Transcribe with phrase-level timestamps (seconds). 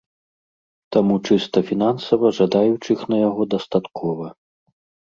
[0.97, 4.25] Таму чыста фінансава жадаючых на яго дастаткова.